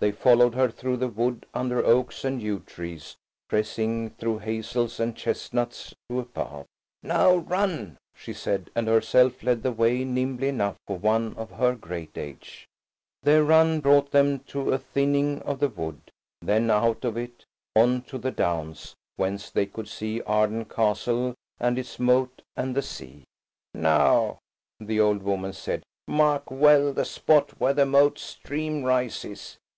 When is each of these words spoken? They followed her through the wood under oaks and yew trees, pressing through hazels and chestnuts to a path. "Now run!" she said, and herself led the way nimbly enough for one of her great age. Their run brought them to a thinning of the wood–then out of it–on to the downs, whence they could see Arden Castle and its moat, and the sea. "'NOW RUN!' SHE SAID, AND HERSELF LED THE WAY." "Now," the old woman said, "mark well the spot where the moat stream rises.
They 0.00 0.10
followed 0.10 0.56
her 0.56 0.68
through 0.68 0.96
the 0.96 1.06
wood 1.06 1.46
under 1.54 1.86
oaks 1.86 2.24
and 2.24 2.42
yew 2.42 2.64
trees, 2.66 3.14
pressing 3.48 4.10
through 4.10 4.38
hazels 4.40 4.98
and 4.98 5.14
chestnuts 5.14 5.94
to 6.08 6.18
a 6.18 6.24
path. 6.24 6.66
"Now 7.04 7.36
run!" 7.36 7.98
she 8.16 8.32
said, 8.32 8.68
and 8.74 8.88
herself 8.88 9.44
led 9.44 9.62
the 9.62 9.70
way 9.70 10.02
nimbly 10.02 10.48
enough 10.48 10.74
for 10.88 10.96
one 10.98 11.34
of 11.34 11.52
her 11.52 11.76
great 11.76 12.18
age. 12.18 12.66
Their 13.22 13.44
run 13.44 13.78
brought 13.78 14.10
them 14.10 14.40
to 14.48 14.72
a 14.72 14.78
thinning 14.78 15.40
of 15.42 15.60
the 15.60 15.68
wood–then 15.68 16.68
out 16.68 17.04
of 17.04 17.16
it–on 17.16 18.02
to 18.08 18.18
the 18.18 18.32
downs, 18.32 18.96
whence 19.14 19.50
they 19.50 19.66
could 19.66 19.86
see 19.86 20.20
Arden 20.22 20.64
Castle 20.64 21.36
and 21.60 21.78
its 21.78 22.00
moat, 22.00 22.42
and 22.56 22.74
the 22.74 22.82
sea. 22.82 23.22
"'NOW 23.72 23.92
RUN!' 24.00 24.02
SHE 24.02 24.34
SAID, 24.34 24.34
AND 24.34 24.34
HERSELF 24.34 24.34
LED 24.34 24.34
THE 24.34 24.34
WAY." 24.34 24.34
"Now," 24.34 24.38
the 24.84 25.00
old 25.00 25.22
woman 25.22 25.52
said, 25.52 25.82
"mark 26.08 26.50
well 26.50 26.92
the 26.92 27.04
spot 27.04 27.60
where 27.60 27.74
the 27.74 27.86
moat 27.86 28.18
stream 28.18 28.82
rises. 28.82 29.58